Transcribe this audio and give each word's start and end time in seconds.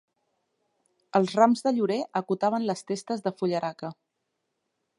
Els 1.19 1.33
rams 1.39 1.61
de 1.67 1.73
llorer 1.75 1.99
acotaven 2.21 2.65
les 2.71 2.81
testes 2.93 3.23
de 3.27 3.35
fullaraca 3.43 3.93